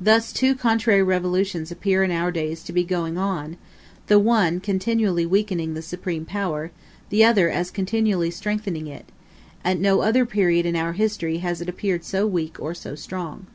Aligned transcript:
Thus 0.00 0.32
two 0.32 0.54
contrary 0.54 1.02
revolutions 1.02 1.72
appear 1.72 2.04
in 2.04 2.12
our 2.12 2.30
days 2.30 2.62
to 2.62 2.72
be 2.72 2.84
going 2.84 3.18
on; 3.18 3.56
the 4.06 4.20
one 4.20 4.60
continually 4.60 5.26
weakening 5.26 5.74
the 5.74 5.82
supreme 5.82 6.24
power, 6.24 6.70
the 7.08 7.24
other 7.24 7.50
as 7.50 7.72
continually 7.72 8.30
strengthening 8.30 8.86
it: 8.86 9.06
at 9.64 9.80
no 9.80 9.98
other 10.00 10.24
period 10.24 10.64
in 10.64 10.76
our 10.76 10.92
history 10.92 11.38
has 11.38 11.60
it 11.60 11.68
appeared 11.68 12.04
so 12.04 12.24
weak 12.24 12.60
or 12.62 12.72
so 12.72 12.94
strong. 12.94 13.48